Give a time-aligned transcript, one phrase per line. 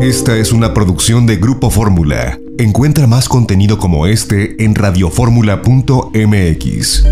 [0.00, 2.38] Esta es una producción de Grupo Fórmula.
[2.56, 7.04] Encuentra más contenido como este en radioformula.mx.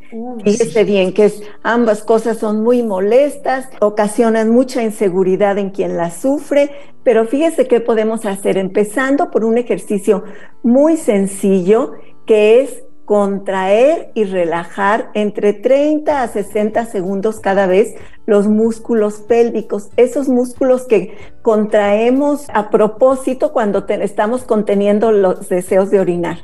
[0.44, 1.32] Fíjese bien que
[1.62, 6.72] ambas cosas son muy molestas, ocasionan mucha inseguridad en quien las sufre,
[7.04, 10.24] pero fíjese qué podemos hacer, empezando por un ejercicio
[10.64, 11.94] muy sencillo
[12.26, 17.96] que es contraer y relajar entre 30 a 60 segundos cada vez
[18.28, 26.00] los músculos pélvicos, esos músculos que contraemos a propósito cuando estamos conteniendo los deseos de
[26.00, 26.38] orinar.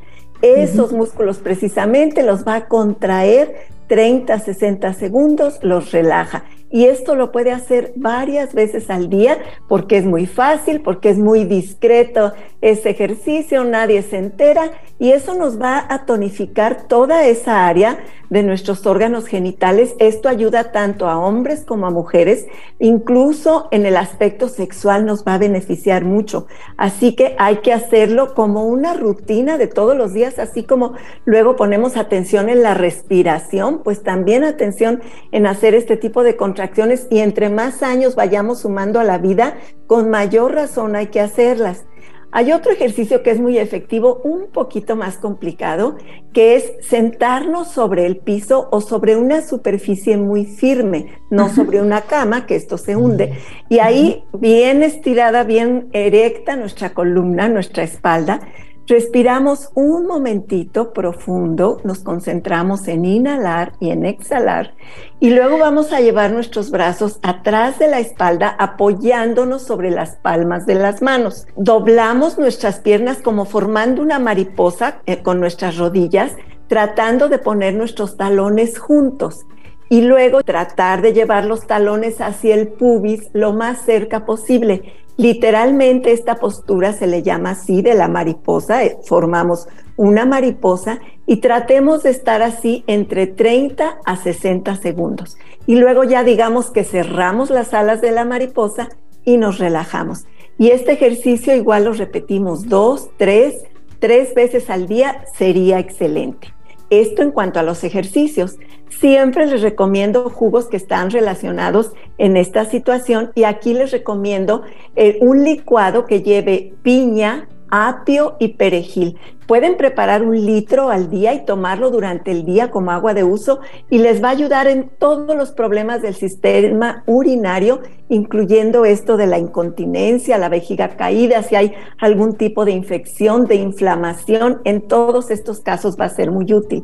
[0.46, 6.44] Esos músculos precisamente los va a contraer 30, 60 segundos, los relaja.
[6.72, 11.18] Y esto lo puede hacer varias veces al día porque es muy fácil, porque es
[11.18, 17.68] muy discreto ese ejercicio, nadie se entera y eso nos va a tonificar toda esa
[17.68, 18.00] área
[18.30, 19.94] de nuestros órganos genitales.
[20.00, 22.48] Esto ayuda tanto a hombres como a mujeres,
[22.80, 26.48] incluso en el aspecto sexual nos va a beneficiar mucho.
[26.78, 30.94] Así que hay que hacerlo como una rutina de todos los días, así como
[31.26, 37.08] luego ponemos atención en la respiración, pues también atención en hacer este tipo de contracciones
[37.12, 41.84] y entre más años vayamos sumando a la vida, con mayor razón hay que hacerlas.
[42.32, 45.98] Hay otro ejercicio que es muy efectivo, un poquito más complicado,
[46.32, 52.02] que es sentarnos sobre el piso o sobre una superficie muy firme, no sobre una
[52.02, 53.34] cama, que esto se hunde.
[53.68, 58.40] Y ahí bien estirada, bien erecta nuestra columna, nuestra espalda,
[58.88, 64.76] Respiramos un momentito profundo, nos concentramos en inhalar y en exhalar
[65.20, 70.68] y luego vamos a llevar nuestros brazos atrás de la espalda apoyándonos sobre las palmas
[70.68, 71.48] de las manos.
[71.56, 76.34] Doblamos nuestras piernas como formando una mariposa eh, con nuestras rodillas,
[76.68, 79.48] tratando de poner nuestros talones juntos
[79.90, 86.12] y luego tratar de llevar los talones hacia el pubis lo más cerca posible Literalmente
[86.12, 92.04] esta postura se le llama así de la mariposa, eh, formamos una mariposa y tratemos
[92.04, 95.38] de estar así entre 30 a 60 segundos.
[95.66, 98.90] Y luego ya digamos que cerramos las alas de la mariposa
[99.24, 100.26] y nos relajamos.
[100.58, 103.64] Y este ejercicio igual lo repetimos dos, tres,
[104.00, 106.55] tres veces al día sería excelente.
[106.90, 108.58] Esto en cuanto a los ejercicios.
[108.90, 114.64] Siempre les recomiendo jugos que están relacionados en esta situación y aquí les recomiendo
[114.96, 119.18] eh, un licuado que lleve piña, apio y perejil.
[119.48, 123.60] Pueden preparar un litro al día y tomarlo durante el día como agua de uso
[123.90, 129.28] y les va a ayudar en todos los problemas del sistema urinario, incluyendo esto de
[129.28, 135.30] la incontinencia, la vejiga caída, si hay algún tipo de infección, de inflamación, en todos
[135.30, 136.84] estos casos va a ser muy útil.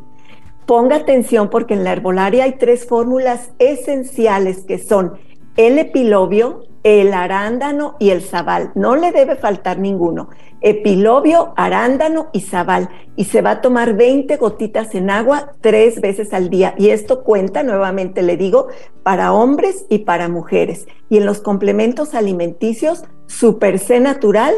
[0.66, 5.14] Ponga atención porque en la herbolaria hay tres fórmulas esenciales que son
[5.56, 8.72] el epilobio, el arándano y el zabal.
[8.74, 10.30] No le debe faltar ninguno.
[10.60, 12.88] Epilobio, arándano y zabal.
[13.16, 16.74] Y se va a tomar 20 gotitas en agua tres veces al día.
[16.76, 18.68] Y esto cuenta, nuevamente le digo,
[19.02, 20.86] para hombres y para mujeres.
[21.08, 24.54] Y en los complementos alimenticios, Super C natural,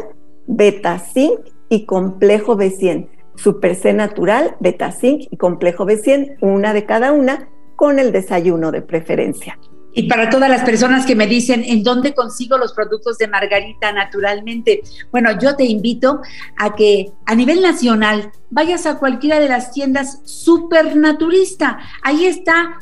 [0.47, 3.09] Beta Zinc y complejo B100.
[3.35, 8.71] Super C natural, Beta Zinc y complejo B100, una de cada una, con el desayuno
[8.71, 9.59] de preferencia.
[9.95, 13.93] Y para todas las personas que me dicen, ¿en dónde consigo los productos de Margarita
[13.93, 14.81] naturalmente?
[15.09, 16.21] Bueno, yo te invito
[16.57, 21.79] a que a nivel nacional vayas a cualquiera de las tiendas supernaturista.
[22.03, 22.77] Ahí está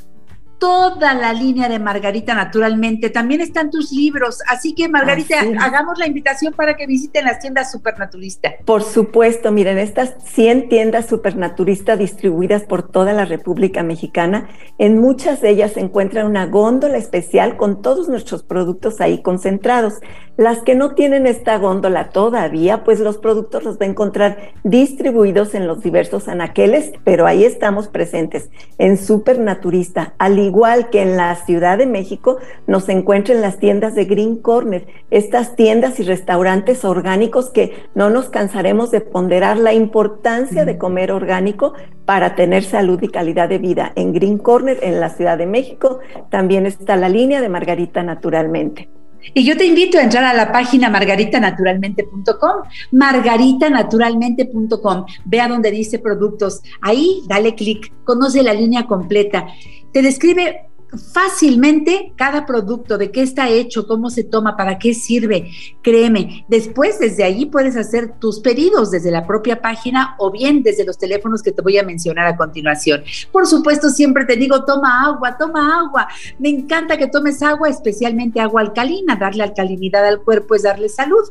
[0.64, 3.10] toda la línea de Margarita naturalmente.
[3.10, 4.40] También están tus libros.
[4.48, 8.54] Así que, Margarita, hagamos la invitación para que visiten las tiendas Supernaturista.
[8.64, 15.42] Por supuesto, miren, estas 100 tiendas Supernaturista distribuidas por toda la República Mexicana, en muchas
[15.42, 19.96] de ellas se encuentra una góndola especial con todos nuestros productos ahí concentrados.
[20.38, 25.54] Las que no tienen esta góndola todavía, pues los productos los va a encontrar distribuidos
[25.56, 31.34] en los diversos anaqueles, pero ahí estamos presentes en Supernaturista, al igual que en la
[31.34, 36.86] Ciudad de México, nos encuentra en las tiendas de Green Corner, estas tiendas y restaurantes
[36.86, 41.74] orgánicos que no nos cansaremos de ponderar la importancia de comer orgánico
[42.06, 43.94] para tener salud y calidad de vida.
[43.96, 48.90] En Green Corner, en la Ciudad de México, también está la línea de Margarita Naturalmente.
[49.34, 55.06] Y yo te invito a entrar a la página margaritanaturalmente.com, margaritanaturalmente.com.
[55.26, 56.62] Vea donde dice productos.
[56.82, 59.48] Ahí dale clic, conoce la línea completa.
[59.94, 60.66] Te describe
[60.98, 65.50] fácilmente cada producto, de qué está hecho, cómo se toma, para qué sirve.
[65.82, 70.86] Créeme, después desde allí puedes hacer tus pedidos desde la propia página o bien desde
[70.86, 73.04] los teléfonos que te voy a mencionar a continuación.
[73.32, 76.08] Por supuesto, siempre te digo, toma agua, toma agua.
[76.40, 79.16] Me encanta que tomes agua, especialmente agua alcalina.
[79.16, 81.24] Darle alcalinidad al cuerpo es darle salud.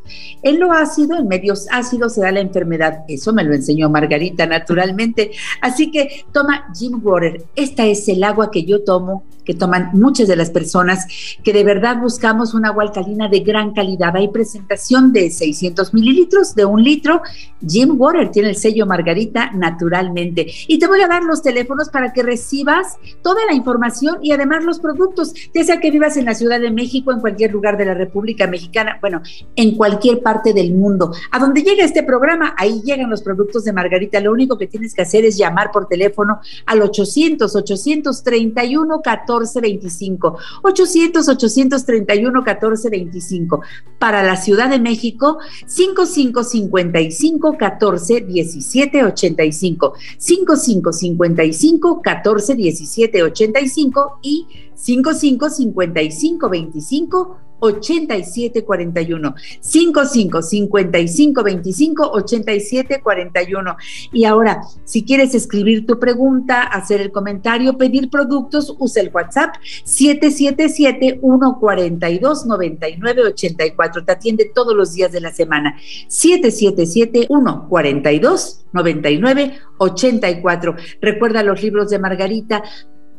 [0.42, 3.04] En lo ácido, en medios ácidos se da la enfermedad.
[3.08, 5.32] Eso me lo enseñó Margarita naturalmente.
[5.60, 7.44] Así que toma Jim Water.
[7.54, 11.06] Esta es el agua que yo tomo, toman muchas de las personas
[11.42, 14.16] que de verdad buscamos una agua alcalina de gran calidad.
[14.16, 17.22] Hay presentación de 600 mililitros, de un litro.
[17.66, 20.46] Jim Water tiene el sello Margarita naturalmente.
[20.66, 24.64] Y te voy a dar los teléfonos para que recibas toda la información y además
[24.64, 27.84] los productos, ya sea que vivas en la Ciudad de México, en cualquier lugar de
[27.84, 29.22] la República Mexicana, bueno,
[29.56, 31.12] en cualquier parte del mundo.
[31.30, 34.20] A donde llega este programa, ahí llegan los productos de Margarita.
[34.20, 40.36] Lo único que tienes que hacer es llamar por teléfono al 800 831 14 1425.
[40.62, 43.60] 800 831 1425.
[43.98, 49.94] Para la Ciudad de México, 5555 14 17 85.
[50.18, 63.76] 5555 14 17 85 y 5555 25 8741 55 55 25 87 41
[64.12, 69.54] y ahora si quieres escribir tu pregunta hacer el comentario pedir productos usa el WhatsApp
[69.84, 75.76] 777 142 99 84 te atiende todos los días de la semana.
[76.08, 82.62] 777 142 99 84 recuerda los libros de Margarita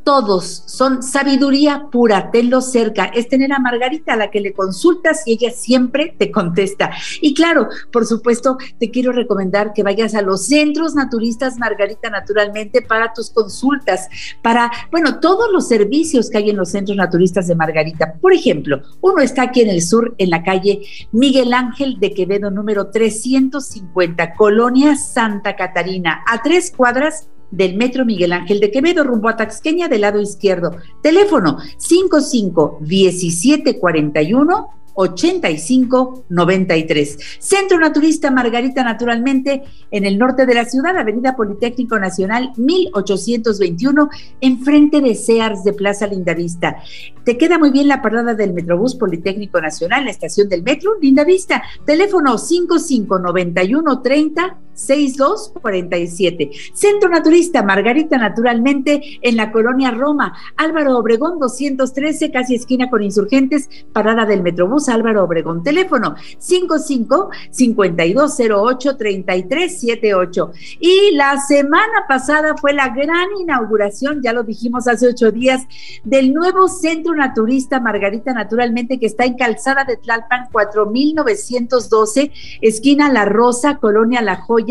[0.04, 3.06] todos son sabiduría pura, tenlo cerca.
[3.06, 6.92] Es tener a Margarita a la que le consultas y ella siempre te contesta.
[7.22, 12.82] Y claro, por supuesto, te quiero recomendar que vayas a los centros naturistas Margarita naturalmente
[12.82, 14.10] para tus consultas,
[14.42, 18.14] para, bueno, todos los servicios que hay en los centros naturistas de Margarita.
[18.22, 22.52] Por ejemplo, uno está aquí en el sur, en la calle Miguel Ángel de Quevedo,
[22.52, 29.30] número 350, Colonia Santa Catarina, a tres cuadras del Metro Miguel Ángel de Quevedo rumbo
[29.30, 30.72] a Taxqueña del lado izquierdo.
[31.02, 37.18] Teléfono 55 1741 8593.
[37.40, 44.10] Centro Naturista Margarita Naturalmente en el norte de la ciudad, Avenida Politécnico Nacional 1821,
[44.42, 46.78] enfrente de Sears de Plaza Lindavista.
[47.24, 51.64] Te queda muy bien la parada del Metrobús Politécnico Nacional, la estación del metro Lindavista.
[51.86, 56.52] Teléfono 5591 30 6247.
[56.74, 63.70] Centro Naturista Margarita Naturalmente en la colonia Roma, Álvaro Obregón 213, casi esquina con insurgentes,
[63.92, 65.64] parada del Metrobús Álvaro Obregón.
[65.64, 70.52] Teléfono 55 5208 3378.
[70.80, 75.62] Y la semana pasada fue la gran inauguración, ya lo dijimos hace ocho días,
[76.04, 82.32] del nuevo Centro Naturista Margarita Naturalmente que está en Calzada de Tlalpan 4912,
[82.62, 84.63] esquina La Rosa, colonia La Joya,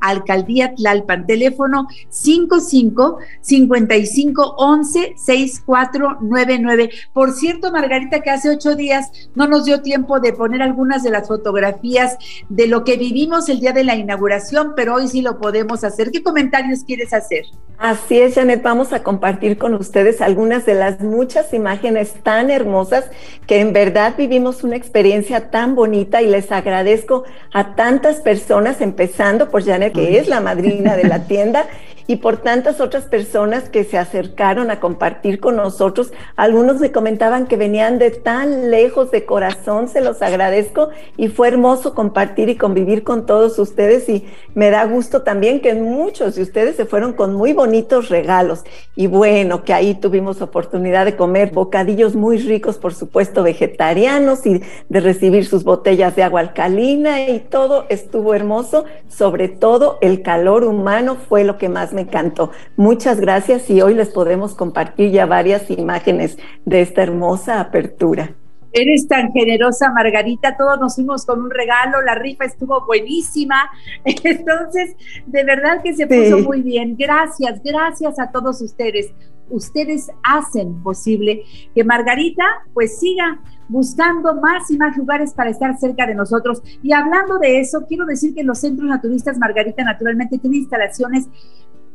[0.00, 1.26] Alcaldía Tlalpan.
[1.26, 6.90] Teléfono 55 55 11 6499.
[7.12, 11.10] Por cierto, Margarita, que hace ocho días no nos dio tiempo de poner algunas de
[11.10, 12.16] las fotografías
[12.48, 16.10] de lo que vivimos el día de la inauguración, pero hoy sí lo podemos hacer.
[16.10, 17.44] ¿Qué comentarios quieres hacer?
[17.78, 23.04] Así es, Janet, vamos a compartir con ustedes algunas de las muchas imágenes tan hermosas
[23.46, 29.35] que en verdad vivimos una experiencia tan bonita y les agradezco a tantas personas, empezando
[29.44, 31.66] por Janet, que es la madrina de la tienda,
[32.06, 36.12] y por tantas otras personas que se acercaron a compartir con nosotros.
[36.36, 41.48] Algunos me comentaban que venían de tan lejos de corazón, se los agradezco y fue
[41.48, 46.42] hermoso compartir y convivir con todos ustedes y me da gusto también que muchos de
[46.42, 51.52] ustedes se fueron con muy bonitos regalos y bueno, que ahí tuvimos oportunidad de comer
[51.52, 57.40] bocadillos muy ricos, por supuesto, vegetarianos y de recibir sus botellas de agua alcalina y
[57.40, 62.52] todo estuvo hermoso, sobre todo el calor humano fue lo que más me encantó.
[62.76, 68.34] Muchas gracias y hoy les podemos compartir ya varias imágenes de esta hermosa apertura.
[68.72, 70.54] Eres tan generosa, Margarita.
[70.56, 72.02] Todos nos fuimos con un regalo.
[72.02, 73.70] La rifa estuvo buenísima.
[74.04, 76.94] Entonces, de verdad que se puso muy bien.
[76.96, 79.12] Gracias, gracias a todos ustedes.
[79.48, 81.42] ustedes hacen posible
[81.74, 86.62] que Margarita pues siga buscando más y más lugares para estar cerca de nosotros.
[86.82, 91.28] Y hablando de eso, quiero decir que los centros naturistas Margarita naturalmente tienen instalaciones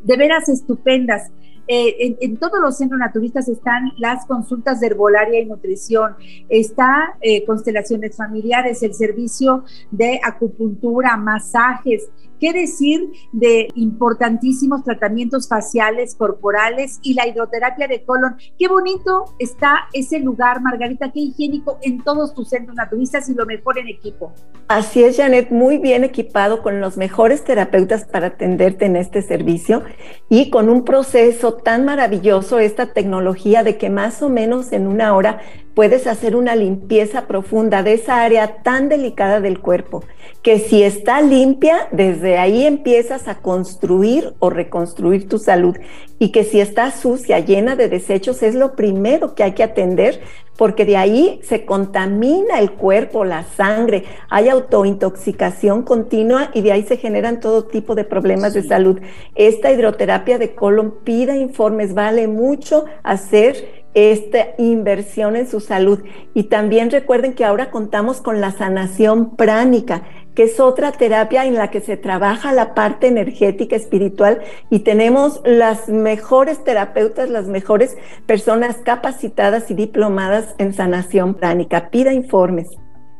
[0.03, 1.31] de veras estupendas.
[1.67, 6.15] Eh, en, todos los centros naturistas están las consultas de herbolaria y nutrición,
[6.49, 12.09] está eh, constelaciones familiares, el servicio de acupuntura, masajes,
[12.41, 18.35] ¿Qué decir de importantísimos tratamientos faciales, corporales y la hidroterapia de colon?
[18.57, 23.45] Qué bonito está ese lugar, Margarita, qué higiénico en todos tus centros naturistas y lo
[23.45, 24.33] mejor en equipo.
[24.69, 29.83] Así es, Janet, muy bien equipado con los mejores terapeutas para atenderte en este servicio
[30.27, 35.15] y con un proceso tan maravilloso, esta tecnología de que más o menos en una
[35.15, 35.41] hora
[35.73, 40.03] puedes hacer una limpieza profunda de esa área tan delicada del cuerpo,
[40.41, 45.77] que si está limpia, desde ahí empiezas a construir o reconstruir tu salud
[46.19, 50.21] y que si está sucia, llena de desechos, es lo primero que hay que atender
[50.57, 56.83] porque de ahí se contamina el cuerpo, la sangre, hay autointoxicación continua y de ahí
[56.83, 58.99] se generan todo tipo de problemas de salud.
[59.33, 66.03] Esta hidroterapia de colon pida informes, vale mucho hacer esta inversión en su salud.
[66.33, 70.03] Y también recuerden que ahora contamos con la sanación pránica,
[70.35, 75.41] que es otra terapia en la que se trabaja la parte energética espiritual y tenemos
[75.43, 81.89] las mejores terapeutas, las mejores personas capacitadas y diplomadas en sanación pránica.
[81.89, 82.69] Pida informes.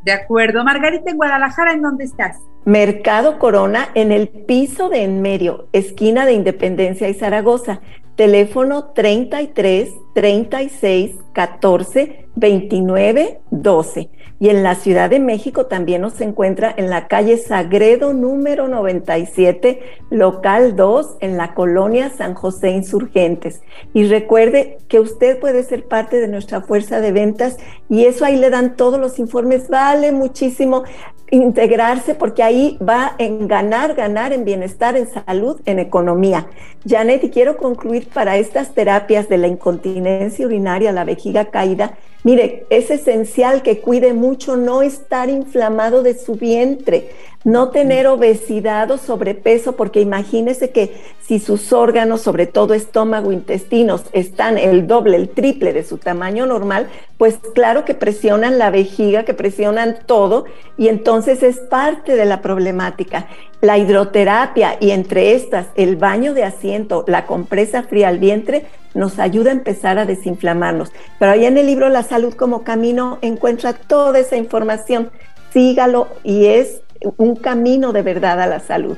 [0.04, 0.64] De acuerdo.
[0.64, 2.38] Margarita, en Guadalajara, ¿en dónde estás?
[2.64, 7.82] Mercado Corona, en el piso de en medio, esquina de Independencia y Zaragoza
[8.22, 14.10] teléfono 33 36 14 29 12.
[14.40, 19.80] Y en la Ciudad de México también nos encuentra en la calle Sagredo número 97,
[20.10, 23.62] local 2, en la colonia San José Insurgentes.
[23.94, 28.36] Y recuerde que usted puede ser parte de nuestra fuerza de ventas y eso ahí
[28.36, 29.70] le dan todos los informes.
[29.70, 30.84] Vale muchísimo
[31.32, 36.48] integrarse porque ahí va en ganar, ganar en bienestar, en salud, en economía.
[36.88, 42.66] Janet, y quiero concluir para estas terapias de la incontinencia urinaria, la vejiga caída, mire,
[42.70, 47.10] es esencial que cuide mucho no estar inflamado de su vientre
[47.44, 54.04] no tener obesidad o sobrepeso, porque imagínese que si sus órganos, sobre todo estómago, intestinos,
[54.12, 56.88] están el doble, el triple de su tamaño normal,
[57.18, 60.46] pues claro que presionan la vejiga, que presionan todo,
[60.78, 63.28] y entonces es parte de la problemática.
[63.62, 69.20] La hidroterapia y entre estas el baño de asiento, la compresa fría al vientre, nos
[69.20, 70.92] ayuda a empezar a desinflamarnos.
[71.20, 75.12] Pero ahí en el libro La salud como camino encuentra toda esa información.
[75.52, 76.82] Sígalo y es
[77.18, 78.98] un camino de verdad a la salud.